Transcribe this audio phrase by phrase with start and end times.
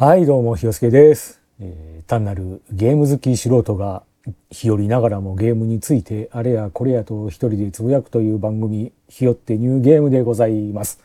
[0.00, 4.04] はい、どうも、ひよすけです、えー単なるゲーム好き素人が
[4.48, 11.00] 日和ながらもゲームについてあれやこれやと一人でつぶやくという番組、ひよってニューゲームでございます。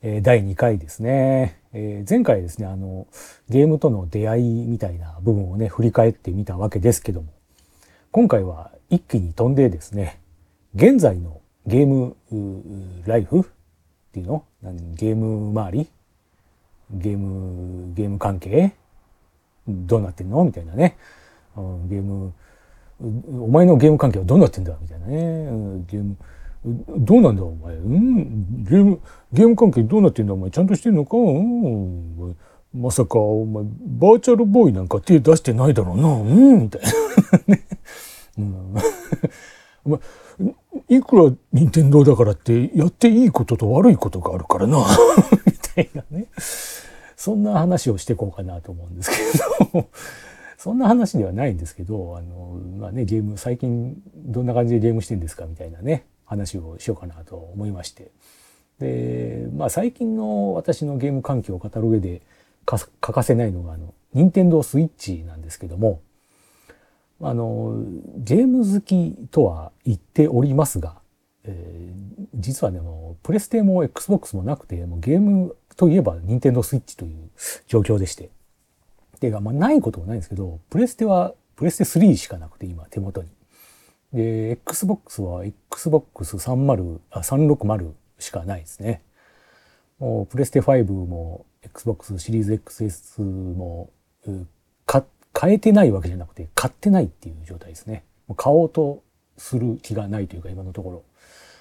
[0.00, 1.58] えー第2回ですね。
[1.72, 3.08] えー前回ですね、あの、
[3.48, 7.32] ゲームとの出会いみたいな部分をね、振り返ってみたわけですけども、
[8.12, 10.20] 今回は一気に飛んでですね、
[10.76, 12.14] 現在のゲーム
[13.06, 13.42] ライフっ
[14.12, 14.44] ていうの？
[14.94, 15.88] ゲーム周り
[16.94, 18.72] ゲーム、ゲーム関係？
[19.68, 20.44] どうなってんの？
[20.44, 20.96] みたいなね。
[21.56, 22.32] うんゲーム、
[23.44, 24.76] お前のゲーム関係はどうなってんだ？
[24.80, 25.14] みたいなね。
[25.86, 26.16] ゲーム、
[26.98, 27.44] どうなんだ？
[27.44, 27.74] お前？
[27.76, 29.00] うんゲーム、
[29.32, 30.34] ゲーム関係どうなってんだ？
[30.34, 30.50] お前。
[30.50, 31.16] ちゃんとしてんのか？
[31.16, 32.36] うん。
[32.74, 36.08] まさか、お前、バーチャルボーイなんか手出してないだろうな？
[36.08, 37.54] うんみたいな。
[37.54, 37.64] ね
[38.38, 38.74] うん
[39.84, 40.00] お前、
[40.88, 44.78] いくら任天堂だからってやっていいことと悪いことがあるからな？
[45.46, 46.26] みたいなね。
[47.24, 49.88] そんな話をしていこうかなと思うんですけど、
[50.58, 58.10] そんな話ではないんですけど、あの、まあね、ゲーム、最近どんな感じでゲームしてんですかみたいなね、話をしようかなと思いまして。
[58.78, 62.20] で、まあ最近の私のゲーム環境を語る上で
[62.66, 66.02] 欠かせないのが、あの、任天堂スイッチなんですけども、
[67.22, 67.82] あの、
[68.18, 70.98] ゲーム好きとは言っておりますが、
[71.44, 77.30] えー実はね、もうプレステも Xbox もなくて、もうゲームといえば任天堂スイッチという
[77.66, 78.30] 状況でして。
[79.24, 83.28] ていうか、まあないこともないんですけど、プレステは、プレステ3しかなくて今手元に。
[84.12, 89.02] で、Xbox は Xbox30、あ、360しかないですね。
[89.98, 93.90] もうプレステ5も Xbox シリーズ XS も、
[94.26, 94.46] う
[94.84, 95.04] か
[95.38, 98.04] 変えてないわけじゃなくて、買ってないっていう状態ですね。
[98.26, 99.02] もう買おうと
[99.38, 101.04] する気がないというか、今のところ。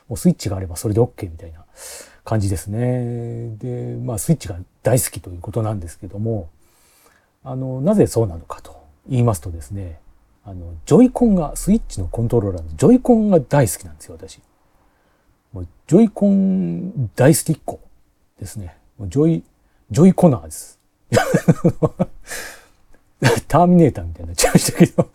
[0.09, 1.65] もうスイッチがあればそれで OK みたいな
[2.23, 3.55] 感じですね。
[3.57, 6.49] で、まあスイッチが大好きということなんですけども、
[7.43, 9.99] あの、なぜそうなのかと言いますとですね、
[10.45, 14.41] あの、ジョイコンが、スイッチのコントローラーのジョイコンが大好きなんですよ、私。
[15.53, 17.79] もうジョイコン大好きっ子
[18.39, 18.75] ですね。
[18.97, 19.43] もうジョイ、
[19.91, 20.79] ジョイコナーです。
[23.47, 25.07] ターミネーターみたいになっちゃいましたけど、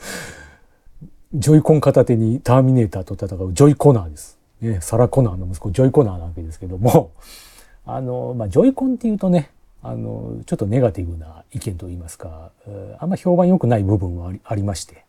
[1.34, 4.38] ジョイコン片手にターミネーターと戦うジョイコナーです。
[4.60, 7.12] ね、サラ・コナーの息子、ジョイ・コナーなわけですけども、
[7.86, 9.50] あの、まあ、ジョイコンっていうとね、
[9.82, 12.50] あの、ちょっとネガティブな意見といいますか、
[12.98, 15.04] あんま評判良くない部分はありまして、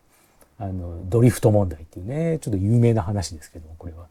[0.58, 4.06] あの、ドリフト問題っていうね、ちょっと有名な話ですけども、これは。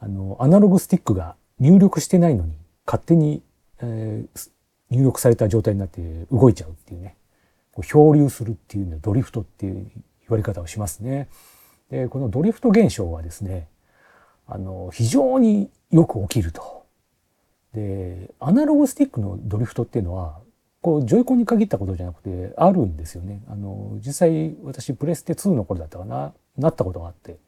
[0.00, 2.54] あの、アナログスティックが入力してないのに、
[2.86, 3.42] 勝手に、
[3.80, 4.50] えー
[4.90, 7.16] 入力された状態になって動いちゃうっていうね、
[7.72, 9.84] こう漂流するっていうのドリフトっていう言
[10.28, 11.28] われ方をしますね。
[11.90, 13.68] で、このドリフト現象はですね、
[14.46, 16.84] あの、非常によく起きると。
[17.72, 20.40] で、アナログスティックのドリフトっていうのは、
[20.80, 23.42] こう、ジョイコンに限ったことじゃなくて、あるんですよね。
[23.48, 27.38] あの、実際、私、プレステ2の頃だったかな、なったことがあって、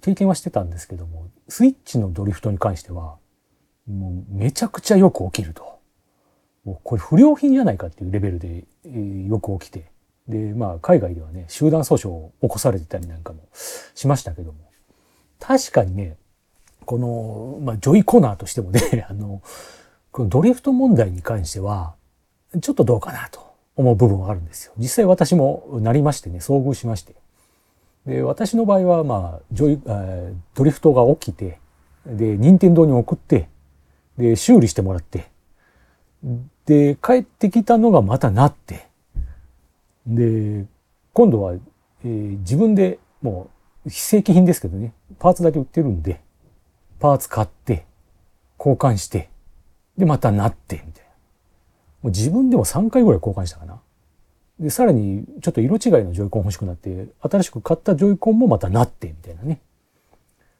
[0.00, 3.16] 経験はしてたんですけども、スイッチのドリフトに関しては、
[3.86, 5.78] もう、めちゃくちゃよく起きると。
[6.64, 9.90] もう、これ不良品じゃないかっていうレベルで、えーよく起きて、
[10.28, 13.40] で、まあ、海外ではね、集団訴訟を起こされてたりなんかも
[13.94, 14.58] しましたけども、
[15.46, 16.16] 確かにね、
[16.86, 19.42] この、まあ、ジョイコナーとしてもね、 あの、
[20.10, 21.94] このドリフト問題に関しては、
[22.62, 23.40] ちょっとどうかなと
[23.76, 24.72] 思う部分はあるんですよ。
[24.78, 27.14] 実際私もなりましてね、遭遇しまして。
[28.06, 31.58] で、私の場合は、まあ、ジョイ、えドリフトが起きて、
[32.06, 33.48] で、任天堂に送って、
[34.16, 35.30] で、修理してもらって、
[36.64, 38.86] で、帰ってきたのがまたなって、
[40.06, 40.64] で、
[41.12, 43.53] 今度は、えー自分でもう
[43.88, 46.20] 非正規品ですけどね、パーツだけ売ってるんで、
[47.00, 47.84] パーツ買って、
[48.58, 49.28] 交換して、
[49.98, 51.10] で、またなって、みたいな。
[51.10, 51.14] も
[52.04, 53.80] う自分でも3回ぐらい交換したかな。
[54.58, 59.60] で、さらに、ちょっと色違いのジョイコン欲しくなって、新しく買ったジョイコンもまたなって、みたいなね。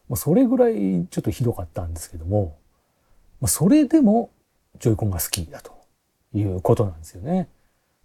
[0.08, 2.56] もうそれぐらいちょっとひどかったんですけども、
[3.40, 4.30] まあ、それでも
[4.78, 5.72] ジョイコンが好きだと
[6.34, 7.49] いうことなんですよね。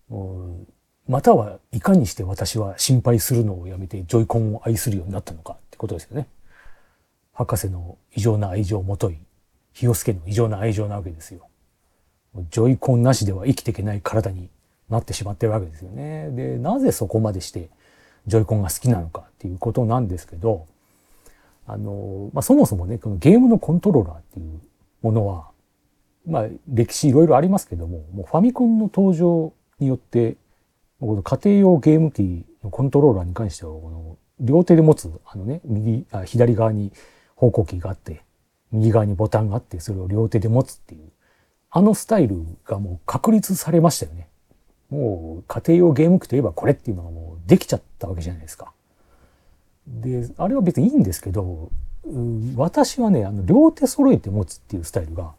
[0.07, 0.67] もう
[1.09, 6.27] またはいかにして私は心配するのをやめてジョイコンを愛するようになったのかってことですよね。
[7.33, 9.17] 博士の異常な愛情をもとい、
[9.73, 11.47] 日与助の異常な愛情なわけですよ。
[12.51, 14.50] ジョイコンなしでは生きていけない体に
[14.88, 16.29] なってしまってるわけですよね。
[16.29, 17.69] で、なぜそこまでして
[18.27, 20.67] ジョイコンが好きなのかっていうことなんですけど、
[21.65, 24.59] あの、まあ、そもそもね、このゲームのコントローラーっていう
[25.01, 25.50] ものは、
[26.27, 30.35] まあ、歴史いろいろありますけども、もうファミコンの登場によって、
[30.99, 36.91] この家庭用ゲーム機のコントローラーに関しては、この両手で持つ、あのね、右、あ左側に
[37.35, 38.23] 方向キーがあって、
[38.71, 41.09] 右側にボタンがあって、それを両手で持つっていう、
[41.71, 44.27] あのスタイルがもう確立されましたよね。
[44.89, 48.73] もう家庭用ゲーム機といえばこれっていうのがもうできちゃったわけじゃないですか。
[49.87, 51.71] で、あれは別にいいんですけど、
[52.55, 55.33] 私はね、あの、両手揃えて持つっていうスタイルが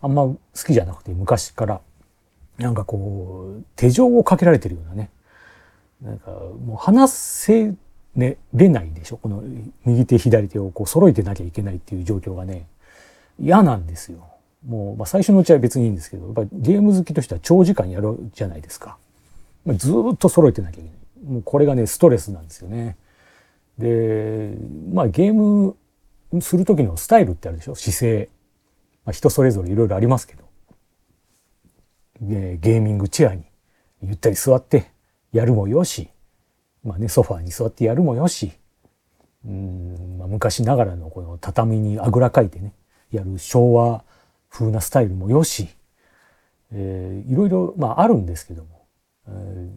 [0.00, 1.80] あんま好きじゃなくて、昔から、
[2.60, 5.10] なんかこう、手錠をかけられてるようなね、
[6.02, 7.74] なんかもう離せ、
[8.14, 9.42] ね、れないでしょこの
[9.84, 12.66] 右手左手をこう揃えてなきゃいけないっていう状況がね、
[13.38, 14.26] 嫌なんですよ。
[14.66, 18.98] もう、まあ、最初のうちは別にいいんですけど、やっぱゲーム好きとしては長時間やるじゃないですか。
[19.64, 21.32] まあ、ずっと揃えてなきゃいけない。
[21.32, 22.96] もうこれがね、ストレスなんですよね。
[23.78, 24.54] で、
[24.92, 25.76] まあゲーム
[26.40, 28.28] する時のスタイルってあるでしょ姿勢。
[29.06, 30.49] まあ、人それぞれいろいろありますけど。
[32.20, 33.44] ゲーミングチェアに
[34.02, 34.90] ゆったり座って
[35.32, 36.08] やるもよし、
[36.84, 38.52] まあね、ソファーに座ってやるもよし、
[39.46, 42.72] うん、まあ、昔ながらのこの畳にあぐらかいてね、
[43.10, 44.04] やる昭和
[44.50, 45.68] 風なスタイルもよし、
[46.72, 48.86] えー、いろいろ、まああるんですけども、
[49.28, 49.70] えー、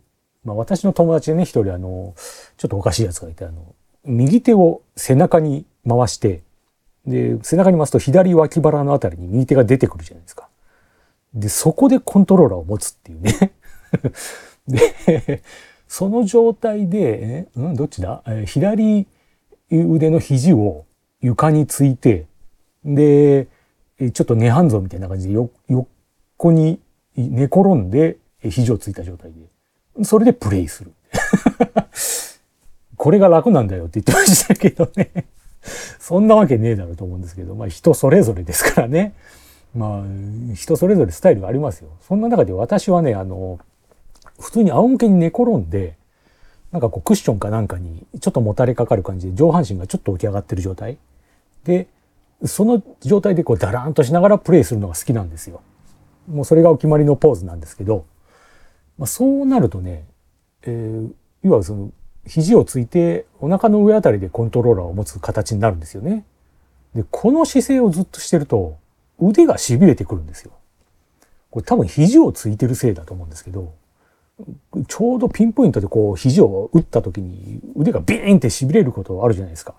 [0.43, 2.13] まあ私の友達でね、一人あの、
[2.57, 3.75] ちょっとおかしいやつがいて、あの、
[4.05, 6.41] 右手を背中に回して、
[7.05, 10.49] で、背中に回すと左脇腹のあたりに右手が出てくるじゃないですか。
[11.33, 13.53] で、そこでコントローラーを持つっていうね。
[14.67, 15.41] で、
[15.87, 19.07] その状態で、うん、どっちだ、え左
[19.71, 20.85] 腕の肘を
[21.21, 22.25] 床について、
[22.85, 23.47] で、
[23.99, 26.79] ちょっと寝半蔵みたいな感じでよ、横に
[27.15, 30.91] 寝転んで肘をついた状態で、それでプレイする。
[32.97, 35.11] これが楽なんだよって言ってましたけどね
[35.99, 39.13] そんなわけねえだろうと思うんですけど、まあ人それぞれですからね。
[39.75, 41.89] まあ人それぞれスタイルがありますよ。
[42.01, 43.59] そんな中で私はね、あの、
[44.39, 45.95] 普通に仰向けに寝転んで、
[46.71, 50.97] なんかこうクッションかなんかにちょっともたれかかる感じで上半身がちょっと起き上がってる状態。
[51.63, 51.87] で、
[52.45, 55.61] その状態でこうダラーンとしながらプレイするのが好きなんですよ。
[56.27, 58.05] もうそれがお決まりのポーズなんですけど、
[58.97, 60.05] まあ、そうなるとね、
[60.63, 61.07] えー、
[61.47, 61.91] いわゆるその
[62.25, 66.25] 肘をついてお腹の上あたりでコントローラーを持つ形になるんですよね。
[66.95, 68.77] で、この姿勢をずっとしてると
[69.19, 70.51] 腕が痺れてくるんですよ。
[71.49, 73.73] これ多分肘をついてるせいだと思うんですけど、
[74.87, 79.75] ちょうどピンポイントでこう肘を打った時に腕がビーンって痺れることあるじゃないですか。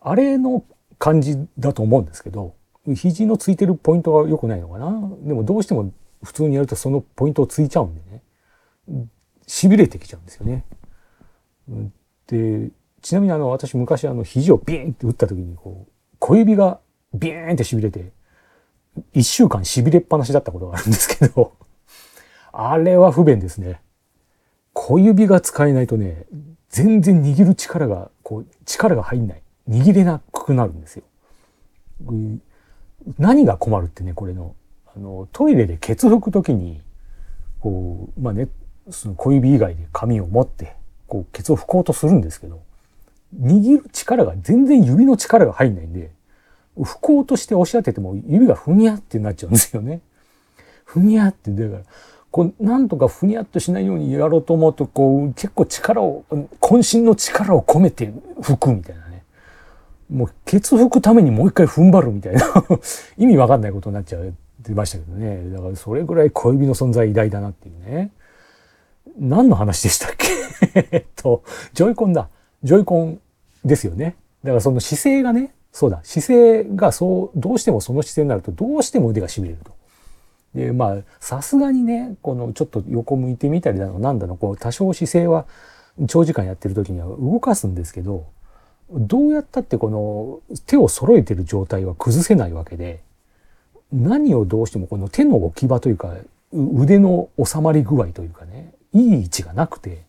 [0.00, 0.64] あれの
[0.98, 2.54] 感じだと思うんですけど、
[2.94, 4.90] 肘のついてるポイントが良くないのかな？
[5.22, 9.06] でもどうしても普通にやるとそのポイントをついちゃうんでね、
[9.46, 10.64] 痺れてきちゃうんですよね。
[12.26, 12.70] で、
[13.02, 16.80] ちなみにあの、私昔あの、肘をビーンって打った時に、こう、小指が
[17.14, 18.12] ビーンって痺れて、
[19.12, 21.52] 一週間痺れっぱなしだったことがあるんですけど、
[22.52, 23.80] あれは不便ですね。
[24.72, 26.24] 小指が使えないとね、
[26.68, 29.42] 全然握る力が、こう、力が入んない。
[29.68, 31.02] 握れなくなるんですよ。
[33.18, 34.54] 何が困るってね、これの、
[34.94, 36.80] あの、トイレでケツ拭くときに、
[37.60, 38.48] こう、まあね、
[38.90, 40.76] その小指以外で紙を持って、
[41.06, 42.60] こう、ケツを拭こうとするんですけど、
[43.40, 46.10] 握る力が全然指の力が入んないんで、
[46.78, 50.00] 拭こうとして押し当てても指がふにゃってなっちゃうんですよね。
[50.84, 51.82] ふにゃって、だから、
[52.30, 56.24] こう、なんとかふにゃっとしないようにやろうと思うと、こう、結構力を、
[56.60, 59.24] 渾身の力を込めて拭くみたいなね。
[60.10, 62.42] もう、ケツ拭くためにもう一回踏ん張るみたいな
[63.18, 64.22] 意味わかんないことになっちゃっ
[64.64, 65.50] てましたけどね。
[65.50, 68.10] だから、それぐらい小指の存在偉大だなっていうね。
[69.18, 70.28] 何の話でしたっけ？
[70.92, 72.28] えっと、ジョイコンだ。
[72.62, 73.20] ジョイコン
[73.64, 74.16] ですよね。
[74.44, 79.72] だからその姿勢がね、そうだ、姿勢がそう、どうしてもその姿勢になると、どうしても腕が痺れると。
[80.54, 85.46] で、まあ、さすがにね、このちょっと横向いてみたりだの、なんだの、こう、多少姿勢は
[86.08, 88.26] 長時間やってる時には動かすんですけど、
[88.90, 93.02] どうやったってこの手を揃えてる状態は崩せないわけで、
[93.92, 96.14] 何をどうしてもこの手の置き場というか、
[96.52, 100.02] 腕の収まり具合というかね、いい位置がなくて、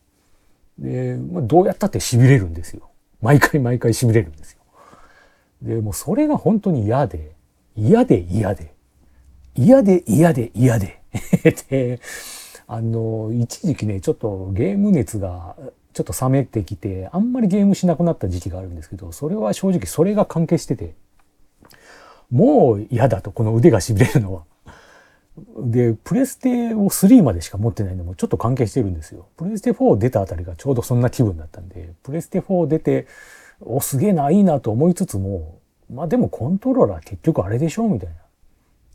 [0.80, 2.90] で、まあ、どうやったって痺れるんですよ。
[3.22, 4.61] 毎回毎回痺れるんですよ。
[5.62, 7.32] で、もうそれが本当に嫌で、
[7.76, 8.74] 嫌で嫌で、
[9.56, 11.02] 嫌で嫌で嫌で。
[11.70, 12.00] で、
[12.68, 15.56] あの、一時期ね、ちょっとゲーム熱が
[15.94, 20.96] ちょっと冷めてきて、あんまりゲームしなくなった時期があるんですけど、それは正直それが関係してて、
[22.32, 24.44] もう嫌だと、この腕が痺れるのは。
[25.58, 29.28] で、プレステを3までしか持ってないのもちょっと関係してるんですよ。
[29.38, 33.08] プレステ4出たあたりがちょうどそんな気分だったんで、プレステ4出て、
[33.62, 38.16] お、すげえな、いいなと思いつつも、まあでもコントローラー結局あれでしょみたいな。
[38.16, 38.18] っ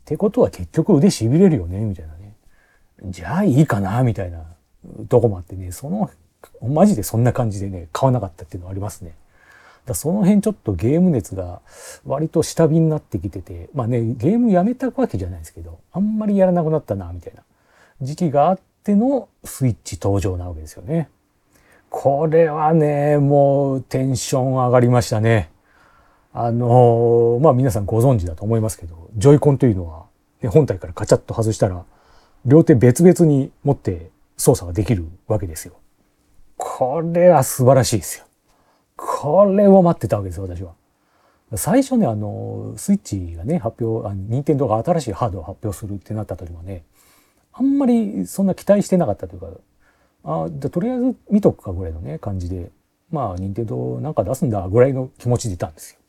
[0.05, 2.33] てことは結局腕痺れるよねみたいなね。
[3.05, 4.43] じゃあいいかなみたいな
[5.09, 6.09] とこもあってね、その、
[6.61, 9.13] マジでそんな感じでね、買わなかったっていうのはありますね。
[9.85, 11.61] だその辺ちょっとゲーム熱が
[12.05, 17.43] 割と下火になってきてて、まあね、ゲームやめたわけじゃないですけど、あんまりやらなくなったな、みたいな
[18.01, 21.09] 時期があっってのスイッチ登場なわけですよね。
[21.99, 25.49] これはね、もうテンション上がりましたね。
[26.31, 30.05] あのまあ皆さんご存知だと思いますけど、ジョイコンというのは、
[30.43, 31.83] ね、本体からカチャッと外したら、
[32.45, 35.73] 両手別々に持って操作ができるわけですよ。
[36.55, 38.25] これは素晴らしいですよ。
[38.95, 40.73] これを待ってたわけですよ、私は。
[41.55, 46.83] 最初ね、あの、スイッチがね、発表、あ任天堂が新しいハードを発表するってなった時もね、
[47.53, 49.47] あんまりそんな期待してなかったというか、
[50.27, 52.69] あじゃとりあえず見とくかぐらいのね、感じで、
[53.09, 55.99] まあ、任天堂なんか出すんだぐらいの気持ちでいたんですよ。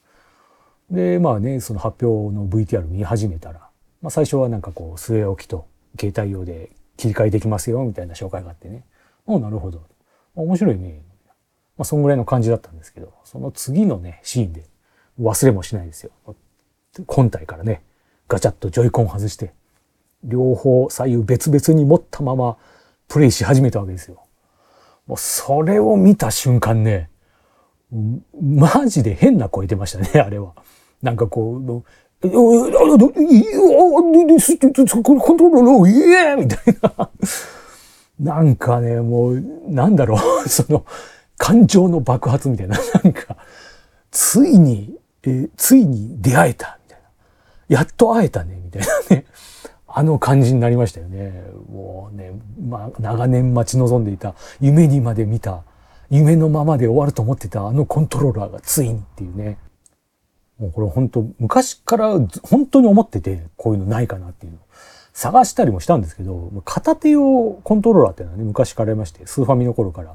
[0.90, 3.60] で、まあね、その発表の VTR 見始めたら、
[4.02, 5.66] まあ最初はなんかこう、据え置きと
[5.98, 8.84] 携帯用で切り替えできますよ、みたいな紹介があってね。
[9.26, 9.82] おなるほど。
[10.34, 11.00] 面白いね。
[11.76, 14.64] まあ、そんぐらいの感じだったんですけど、その次のね、シーンで
[15.20, 16.10] 忘れもしないですよ。
[17.06, 17.82] 本体からね、
[18.26, 19.52] ガチャッとジョイコン外して、
[20.24, 22.56] 両方左右別々に持ったまま
[23.08, 24.22] プレイし始めたわけですよ。
[25.06, 27.10] もうそれを見た瞬間ね、
[28.40, 30.52] マジで変な声出ましたね、 あれは。
[31.02, 31.84] なんかこう、
[35.20, 37.10] コントロール、イエーみたいな。
[38.20, 40.84] なんかね、もう、なんだろう、その、
[41.38, 43.36] 感情の爆発みたいな、なんか、
[44.10, 47.76] ついに、えついに出会えた、みたいな。
[47.76, 49.24] やっと会えたね、みたいなね。
[49.98, 51.42] あの感じになりましたよね。
[51.68, 52.30] もうね、
[52.68, 55.64] まあ、長年待ち望んでいた、夢にまで見た、
[56.08, 59.58] 夢のままで終わると思ってたあのコントローラーがついにっていうね。
[60.56, 62.12] もうこれ本当昔から
[62.44, 64.58] 本当に思ってて、こういうのないかなっていうの。
[65.14, 70.14] 探したりもしたんですけど、片手用コントローラーっていうのはね、昔からありまして、スーファミの頃から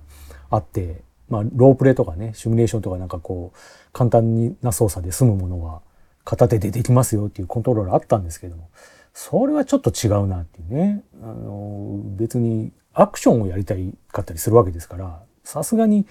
[0.50, 3.58] あって、まあ、ロープレとかね、シミュレーションとかなんかこう、
[3.92, 5.82] 簡単な操作で済むものは
[6.24, 8.70] 片手でできますよっていうコントローラーあったんですけども、
[9.14, 11.04] それはちょっと違うなっていうね。
[11.22, 16.06] あの、別にアクションをやりたいかったりするわけですから、さすがに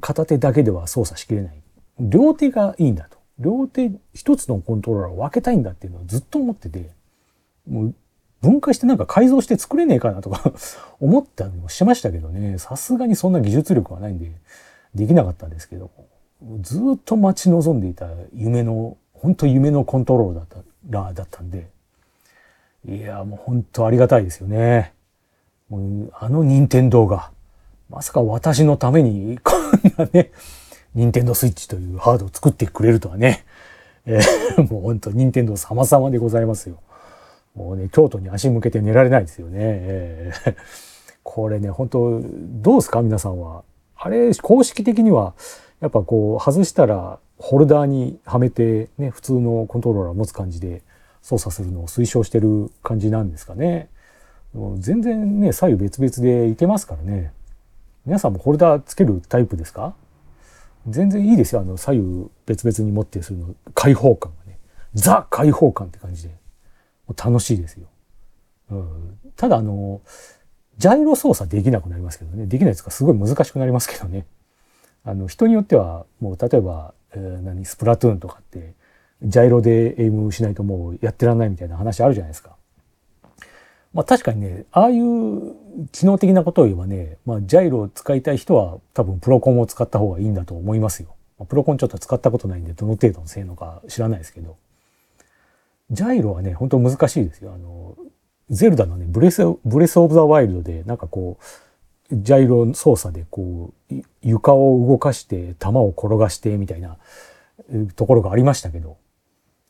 [0.00, 1.62] 片手だけでは操作しきれない。
[1.98, 3.18] 両手がいいんだと。
[3.38, 6.90] 両手一つのコントローラーを分けたいんだっていうのをずっと思ってて、
[7.68, 7.94] もう
[8.40, 10.52] 分解してなんか改造して作れねえかなとか
[11.00, 14.30] 思ったりもしましたけどね、さすがにそんな技術力はないんで、
[14.94, 15.90] できなかったんですけど、
[16.60, 21.68] ずっと待ち望んでいた夢の、本当夢のコントローラーだっただったんで、
[22.88, 24.94] いや、もう本当ありがたいですよね。
[25.68, 27.32] もうあの任天堂が、
[27.90, 30.30] まさか私のためにこんなね、
[30.94, 33.44] 任天堂スイッチというハードを作ってくれるとはね、
[34.06, 36.80] えー、もう本当任天堂様々でございますよ。
[37.56, 39.58] もうね、京都に足向けて寝られないですよね。
[39.58, 40.54] えー、
[41.24, 43.64] これね、本当どうですか皆さんは。
[43.96, 45.34] あれ、公式的には、
[45.80, 50.82] やっぱこう、外したら、ホルダーにはめて、ね、普通のコントローラーを持つ感じで
[51.26, 53.88] 操作するのを推奨してる感じなんですかね。
[54.78, 57.32] 全然ね、左右別々でいけますからね。
[58.04, 59.96] 皆さんもホルダーつけるタイプですか？
[60.86, 61.62] 全然いいですよ。
[61.62, 64.60] あの、左右別々に持ってするの、開放感がね。
[64.94, 66.34] ザ開放感って感じで。
[67.16, 67.88] 楽しいですよ。
[68.70, 70.02] うん、ただあの、
[70.78, 72.46] ジャイロ操作できなくなりますけどね。
[72.46, 74.26] できないですかすごい難しくなりますけどね。
[75.02, 78.74] あの、人によっては、もう例えば、えー、何、スプラトゥーンとかって、
[79.22, 82.56] ジャイロでエイムしないともうやってらんないみたいな話あるじゃないですか。
[83.94, 85.54] まあ確かにね、ああいう
[85.92, 91.14] 機能的なことを言えばね、まあジャイロを使いたい人は多分プロコンを使った方がいいんだと思いますよ。
[91.38, 94.56] まあ、プロコンちょっと使ったことないんでどの程度の性能か知らないですけど。
[95.90, 97.52] ジャイロはね、本当難しいですよ。
[97.54, 97.96] あの、
[98.50, 101.38] ゼルダのね、ブレス、ブレスオブザワイルドで、なんかこ
[102.10, 106.96] う、ジャイロ操作でこう、床を動かして、弾を転がしてみたいな
[107.94, 108.96] ところがありましたけど、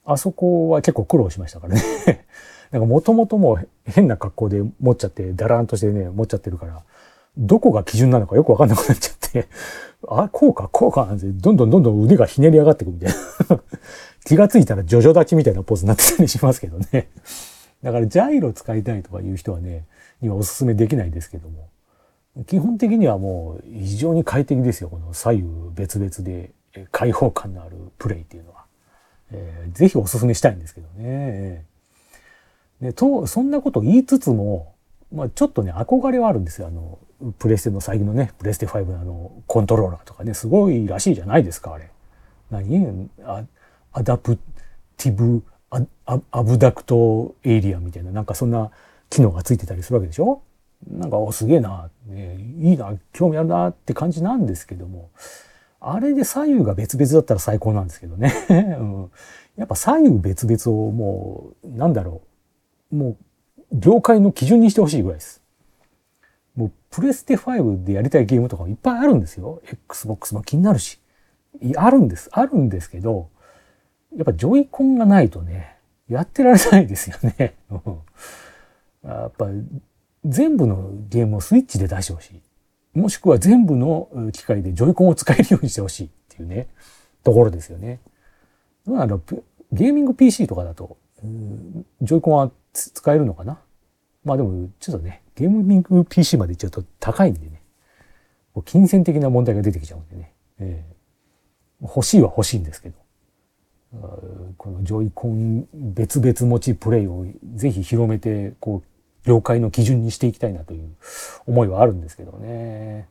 [0.06, 1.82] あそこは結構苦労しましたからね。
[2.70, 6.82] なんかもともう変な格好で持っちゃって、だらんとしてね、持っちゃってるから、
[7.36, 9.48] どこが基準なのかよくわかんなくなっちゃって、
[10.08, 13.08] あ、こうか、こうかなんて、どんどんどんどん腕がひねり上がってくみたい
[13.48, 13.60] な。
[14.24, 17.08] 気がついたらジョジョ立ちみたいなポーズになってたりしますけどね。
[17.82, 19.84] だからジャイロ使いたいとかいう人はね、
[20.20, 21.68] 今おすすめできないですけども。
[22.46, 24.90] 基本的にはもう非常に快適ですよ。
[24.90, 25.44] この左右
[25.74, 26.50] 別々で
[26.90, 28.65] 開放感のあるプレイっていうのは。
[29.32, 31.64] えー、ぜひおすすめしたいんですけどね。
[32.80, 34.74] でと、そんなこと言いつつも、
[35.12, 36.68] まあちょっとね、憧れはあるんですよ。
[36.68, 36.98] あの、
[37.38, 41.90] プレステの最近のね、プレステ5のあの、コントローラーとかね、すごいらしいじゃないですか、あれ。
[42.50, 43.08] 何？
[43.24, 43.44] あ
[43.92, 45.80] adaptive ア
[46.30, 48.70] アブダクトエイリアみたいな、なんかそんな
[49.08, 50.42] 機能がついてたりするわけでしょ？
[50.90, 55.08] なんか、お、すげえな、ね、いいな、興味あるなって感じなんですけども、
[55.88, 58.32] あれで左右が別々だったら最高なんですけどね。
[58.50, 59.10] うん、
[59.56, 62.22] やっぱ左右別々をもう、なんだろ
[62.92, 63.16] う、もう、
[63.72, 65.42] 業界の基準にしてほしいぐらいです。
[66.56, 69.60] もうプレステ5でやりたいゲームとかもいっぱいあるんですよ。
[69.64, 71.00] Xbox も気になるし。
[71.76, 72.30] あるんです。
[72.32, 73.28] あるんですけど、
[74.16, 75.76] やっぱジョイコンがないとね、
[76.08, 77.54] やってられないですよね。
[79.04, 79.48] やっぱ
[80.24, 82.42] 全部のゲームをスイッチで出してほしい。
[82.96, 86.66] もしくは全部の機械でジョイコンを使えるようにしてほしいっていうね、
[87.22, 88.00] ところですよね。
[88.88, 89.20] あの
[89.72, 90.96] ゲーミング PC とかだと、
[92.02, 93.58] ジョイコンは使えるのかな？
[94.24, 97.62] まあでも、ちょっとね、ゲーミング PC まで行っちゃうと高いんでね、
[98.64, 102.96] 金銭的な問題が出てきちゃうんでね、えー、欲しいは欲しいんですけど、
[104.56, 108.88] このジョイコン別々持ちプレイをぜひ広めて、こう、
[109.26, 110.88] 業界の基準にしていきたいなという
[111.46, 113.08] 思いはあるんですけどね。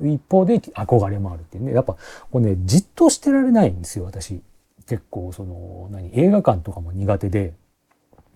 [0.00, 1.72] 一方で憧れもあるっていうね。
[1.72, 1.96] やっぱ、
[2.30, 4.42] これね、じっとしてられないんですよ、私。
[4.86, 7.54] 結構、その、何、映画館とかも苦手で、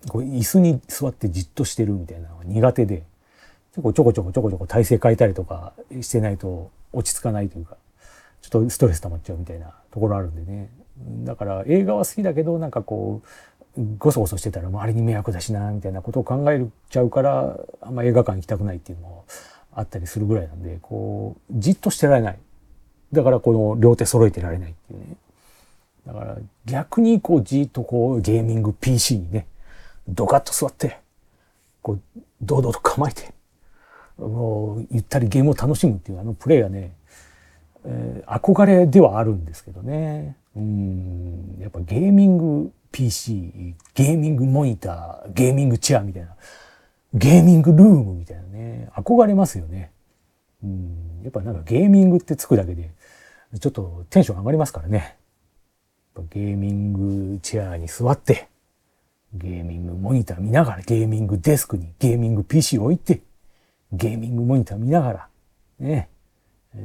[0.09, 3.03] こう椅子に座ってじっとしてるみたいなのが苦手で、
[3.71, 7.77] 結構ちょこちょこちょこちょこ体勢変えたりとかしてないと落ち着かないというか、
[8.41, 10.69] ちょっとストレス溜まっちゃうみたいなところあるんでね。
[11.23, 13.27] だから映画は好きだけど、なんかこう、
[13.97, 19.25] ごそごそしてたら周りに迷惑だしな、みたいなことを考えちゃうから、あんま映画館行きたくないっていうのも
[19.73, 22.39] あったりするぐらいなんで、こう、じっとしてられない。
[23.11, 25.15] だからこの両手揃えてられないっていうね。
[26.05, 29.47] だから逆にこうじっとこうゲーミング PC にね、
[30.07, 30.99] ドカッと座って、
[31.81, 32.01] こう、
[32.41, 33.33] 堂々と構えて、
[34.17, 36.95] もう、ゆったりゲームを楽しむっていうあのプレイがね、
[37.85, 40.37] えー、憧れではあるんですけどね。
[40.55, 46.35] うん、やっぱゲーミング PC、ゲーミングモニター、ゲーミングチェアみたいな、
[47.13, 49.91] ゲーミングルームみたいなね、憧れますよね。
[50.63, 52.91] うん、やっぱなんかゲーミングってつくだけで、
[53.59, 55.17] ちょっとテンション上がりますからね。
[56.29, 56.93] ゲーミン
[57.33, 58.47] グチェアに座って、
[59.33, 63.23] ゲーミングモニター見ながら、ゲーミングデスクにゲーミング PC 置いて、
[63.91, 65.27] ゲーミングモニター見ながら、
[65.79, 66.09] ね、
[66.75, 66.77] え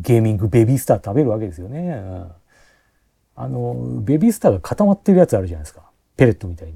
[0.00, 1.80] ゲーミングベビースター食べるわけですよね。
[1.80, 2.32] うん
[3.36, 5.82] あの、ベビースターが固まってるやつあるじゃないですか。
[6.16, 6.74] ペレットみたいに。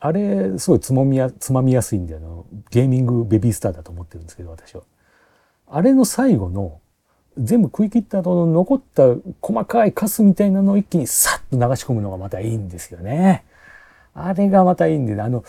[0.00, 4.82] あれ、すごいつまみや、つまみやすいんで、あの、ゲーミングベビースターだと思ってるんですけど、私は。
[5.68, 6.80] あれの最後の、
[7.38, 9.04] 全部食い切った後の残った
[9.40, 13.44] 細かいカスみたいなのを一気にサッと流し込むのがまたいいんですよね。
[14.14, 15.44] あれがまたいいんで、ね、あの、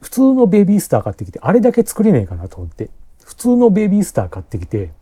[0.00, 2.90] 普通のベビースター買ってきて、あれだけ作れねえかなと思って。
[3.24, 4.92] 普通のベビースター買ってきて、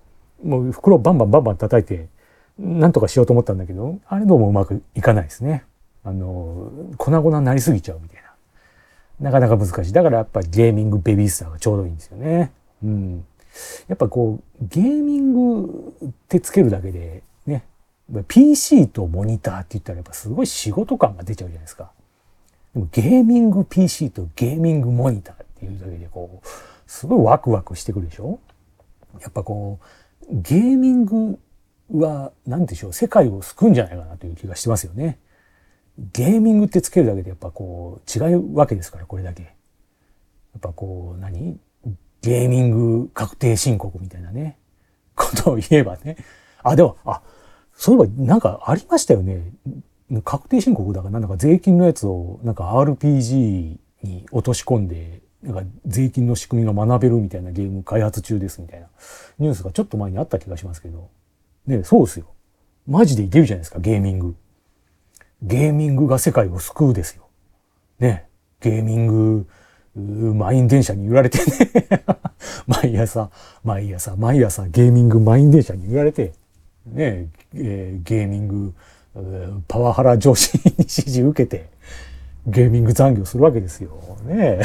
[0.42, 2.08] もう袋バンバンバンバン叩いて、
[2.58, 5.64] なんとかしようと思ったんだけど、あれどうもうまくいかないですね。
[6.04, 9.30] あの、粉々になりすぎちゃうみたいな。
[9.30, 9.92] なかなか難しい。
[9.92, 12.52] だからやっぱゲーミングベビースターがちょうどいいんですよね。
[12.82, 13.24] うん。
[13.88, 17.64] やっぱこう、ゲーミングってつけるだけで、ね、
[18.26, 21.90] PC とモニターって言ったらやっぱすごい仕事感が出ちゃうじゃないですか。
[22.74, 26.46] でもゲーミング PC とゲーミングモニターっていうだけでこう、
[26.86, 28.38] すごいワクワクしてくるでしょ
[29.20, 31.38] やっぱこう、ゲーミング
[31.92, 35.18] は、何でしょう、世界を救うんじゃないかなという気がしてますよね。
[36.12, 39.42] ゲーミングってつけるだけでやっぱこう、違うわけですから、これだけ。
[39.42, 39.48] や
[40.58, 41.58] っぱこう、何？
[42.20, 44.58] ゲーミング確定申告みたいなね、
[45.14, 46.16] ことを言えばね。
[46.62, 47.22] あ、でも、あ、
[47.74, 49.42] そういえばなんかありましたよね。
[50.24, 58.88] 確定申告だからなんか税金のやつをなんか RPG に落とし込んで、なんか税金の仕組みが学べるみたいなゲーム開発中ですみたいな
[59.38, 61.08] ニュースがちょっと前にあった気がしますけど。
[61.68, 62.26] ね、そうですよ。
[62.86, 64.34] マジでいけるじゃないですか、ゲーミング。
[65.42, 67.28] ゲーミングが世界を救うですよ。
[68.00, 68.26] ね、
[68.60, 69.46] ゲーミング、
[70.34, 72.04] 満員電車に揺られてね
[72.66, 73.30] 毎朝、
[73.62, 76.32] 毎朝、毎朝ゲーミング満員電車に揺られて、
[76.86, 78.74] ね、えー、ゲーミング、
[79.68, 81.68] パワハラ上司に指示受けて、
[82.46, 83.90] ゲーミング残業するわけですよ。
[84.24, 84.60] ね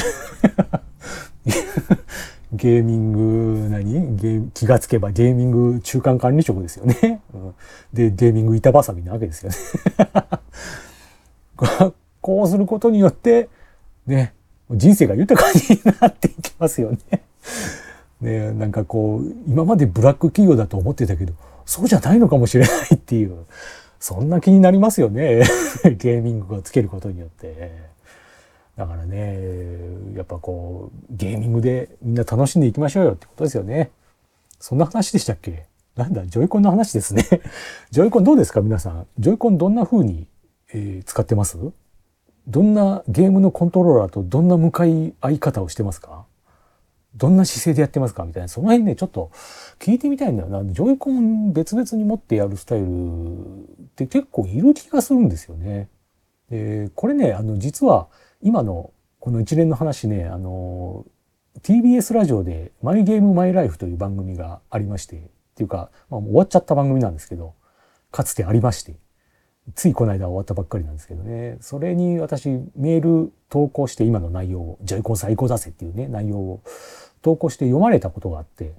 [2.54, 4.16] ゲーミング何？
[4.16, 7.22] ゲー気がつけばゲーミング中間管理職ですよね。
[7.34, 7.56] うん
[7.92, 9.58] で、ゲーミング板挟みなわけですよね。
[12.22, 13.50] こうすることによって、
[14.06, 14.34] ね、
[14.72, 16.98] 人生が豊かになっていきますよね。
[18.22, 21.34] ねなんかこう、今までブラック企業だと思ってたけど、
[21.66, 23.46] そうじゃないのかもしれないっていう。
[24.00, 25.44] そんな気になりますよね。
[25.98, 27.93] ゲーミングをつけることによって。
[28.76, 29.40] だからね、
[30.16, 33.92] やっぱこう、ゲーミングでみんな楽しんでいきましょうよってことですよね。
[34.60, 35.66] そんな話でしたっけ？
[35.96, 37.24] なんだ、ジョイコンの話ですね。
[37.92, 38.62] ジョイコンどうですか？
[38.62, 39.08] 皆さん。
[39.20, 40.26] ジョイコンどんな風に、
[40.74, 41.58] えー、使ってます？
[42.48, 46.26] どんなゲームのコントローラーとどんな向かい合い方をしてますか？
[47.16, 48.26] どんな姿勢でやってますか？
[48.26, 49.30] みたいな、その辺ね、ちょっと
[49.78, 50.64] 聞いてみたいんだよな。
[50.66, 52.90] ジョイコン別々に持ってやるスタイルっ
[53.96, 55.90] て結構いる気がするんですよね。
[56.50, 58.08] でこれね、あの、実は
[58.44, 61.06] 今のこの一連の話ね、あの、
[61.62, 65.20] TBS ラジオで「マイゲームマイライフ」という番組がありましてっ
[65.56, 67.54] ていうか、まあ、終わっちゃった番組なんですけど
[68.12, 68.96] かつてありまして
[69.76, 71.58] ついこの間終わったばっかりなんですけどね。
[71.62, 76.62] それに私メール投稿して今の内容を「ジョイコン最高だぜ」っていうね内容を
[77.22, 78.74] 投稿して読まれたことがあって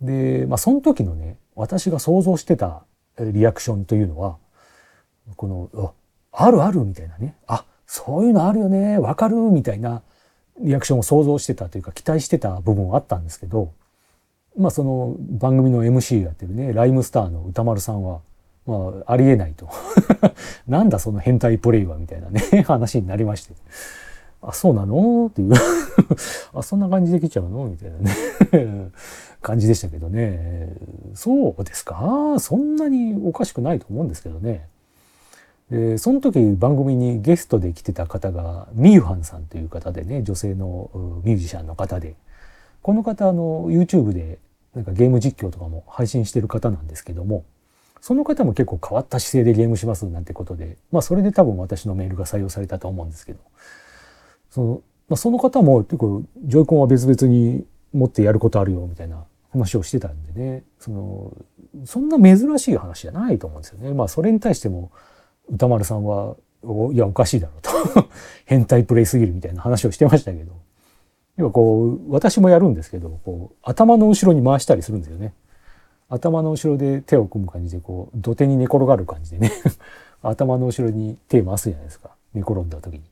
[0.00, 2.82] で、まあ、その時のね私が想像してた
[3.20, 4.38] リアクションというのは
[5.36, 5.94] この
[6.32, 10.02] 「あるある」みたいなね「あそういうのあるよねわかる」みたいな
[10.60, 13.70] リアクションを想像してたというか期待してた部分はあったんですけど
[14.56, 18.20] まあその番組の MC やってるねライムスターの歌丸さんは
[18.66, 19.68] まあありえないと。
[20.66, 23.54] なんだその変態プレイはみたいなね話になりまして。
[24.42, 25.26] あそうなの？
[25.26, 25.52] っていう。
[26.52, 27.66] あそんな感じできちゃうの？
[27.66, 28.90] みたいなね。
[29.40, 30.72] 感じでしたけどね。
[31.14, 32.36] そうですか？
[32.40, 34.66] そんなにおかしくないと思うんですけどね。
[35.70, 40.90] でその時番組にゲストで来てた方がミユハンさんという方でね女性の
[41.24, 42.14] ミュージシャンの方で
[42.82, 44.38] この方あの YouTube で
[44.74, 47.44] なんかゲーム実況とかも配信してる方なんですけども
[48.00, 53.40] その方も結構変わった姿勢でゲームしますなんてことでまあそれで多分私のメールが採用されたと思うんですけど
[54.50, 61.32] その,、まあ、その方も結構ジョイコンは別々に持ってやることあるよみたいな話をしてたんでねその
[61.84, 63.92] そんな珍しい話じゃないと思うんですよね。
[63.92, 64.92] まあそれに対しても
[65.50, 66.36] 歌丸さんは、
[66.92, 68.08] いや、おかしいだろうと
[68.44, 70.52] 変態プレイすぎるみたいな話をしてましたけど。
[71.36, 75.34] 要はこう、私もやるんですけど、こう、頭の後ろに回したりするんですよね。
[76.08, 79.50] 頭の後ろで手を組む感じで、こう、土手に寝転がる感じでね
[80.22, 82.10] 頭の後ろに手回すじゃないですか。
[82.32, 83.02] 寝転んだ時に。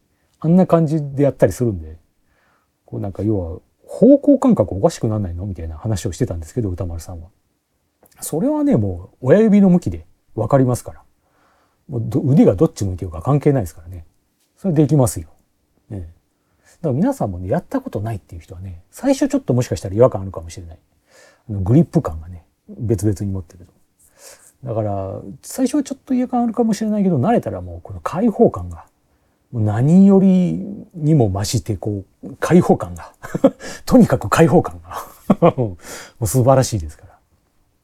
[0.40, 1.96] あんな感じでやったりするんで、
[2.86, 7.28] こうなんか要は、方向感覚おかしくなんないのみたいな話をしてたんですけど、歌丸さんは。
[8.20, 11.02] それはね、もう親指の向きでわかりますから。
[11.88, 14.04] もう腕がどっち向いてるか関係ないですからね。
[14.56, 15.28] それできますよ。
[15.90, 20.78] ね、だから皆さんもね、やったことないっていう人はね、最初ちょっともしかしたら違和感あるかもしれない。
[21.48, 23.72] あのグリップ感がね、別々に持ってると。
[24.64, 28.86] だから、最初はちょっと違和感あるかもしれないけど、慣れたらもうこの開放感が、
[29.52, 30.58] 何より
[30.94, 33.12] にも増して、こう、開放感が
[33.84, 35.76] とにかく開放感が も
[36.20, 37.03] う素晴らしいですから。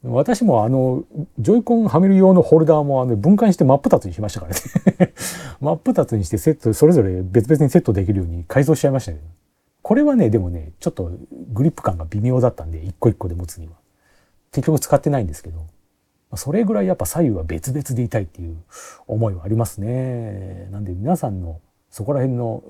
[0.02, 1.04] 私もあの、
[1.38, 5.12] ジョイコンはめる用のホルダーもあの分解して真っ二つにしましたからね
[5.60, 9.24] 真っ二つにしてセット、それぞれ別々にセットできるように改造しちゃいましたけど。
[9.82, 11.10] これはね、でもね、ちょっと
[11.52, 13.74] グリップ感が微妙だったんで、一個一個で持つには。
[14.52, 15.66] 結局使ってないんですけど、
[16.36, 18.56] それぐらいやっぱ左右は別々でいたいっていう
[19.06, 20.68] 思いはありますね。
[20.70, 21.60] なんで皆さんの
[21.90, 22.62] そこら辺の、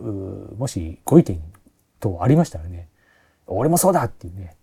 [0.56, 1.40] もしご意見
[2.00, 2.88] 等ありましたらね、
[3.46, 4.56] 俺もそうだっていうね、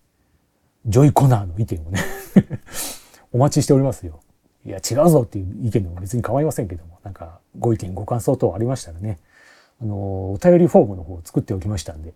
[0.87, 1.99] ジョイコナーの意見をね。
[3.33, 4.21] お待ちしておりますよ。
[4.65, 9.19] いや、違うぞっていう意見でも別に構いませんけども、なんかご意見、ご感想等ありましたらね、
[9.81, 12.13] あの、お便りフォームの方を作っておきましたんで、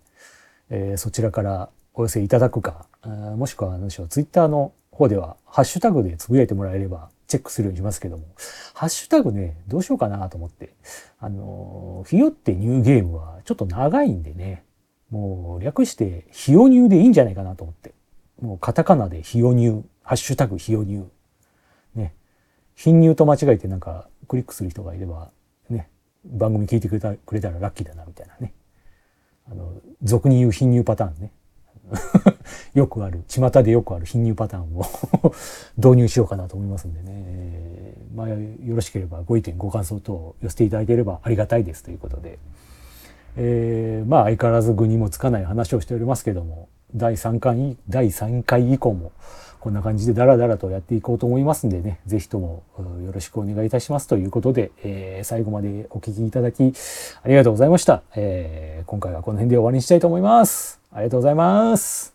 [0.70, 2.88] えー、そちらからお寄せいただくか、
[3.36, 8.24] もしくは何でしょう、ツイッターの方では、ハッシュタグでつぶやいてもらえればチェックするようにしますけども、
[8.74, 10.74] ハッシュタグね、どうしようかなと思って、
[11.20, 14.64] あの、ひよってニューゲームはちょっと長いんでね、
[15.10, 17.94] もう略してひよニューでいいんじゃないかなと思って。
[18.42, 21.06] もうカタカナでひよ入、ハッシュタグひよ入。
[21.96, 22.14] ね。
[22.76, 25.30] 貧乳と間違えてなんかクリックする人がいれば、
[25.70, 25.90] ね、
[26.26, 28.54] 番組聞いてくれたくれたらラッキーだなみたいなね。
[29.50, 29.74] あの、
[30.04, 31.32] 俗に言う貧乳パターンね。
[32.74, 34.86] よくある、巷でよくある貧乳パターンを
[35.78, 37.94] 導入しようかなと思いますんでね。
[38.16, 38.38] まあ、よ
[38.76, 42.40] ろしければご意見、ご感想等寄せていただければありがたいですということで。
[43.38, 49.12] えー、まあ相変わらず具にもつかない話をしておりますけども、第3回、第3回以降も、
[49.60, 52.64] こんな感じでダラダラとやっていこうと思いますんでね、ぜひとも
[53.06, 56.74] よろしくお願いいたしますということで、えー、最後までお聞きいただき
[57.24, 58.02] ありがとうございました。
[58.16, 60.80] えー、今回はこの辺で終わりにしたいと思います。
[60.92, 62.11] ありがとうございます。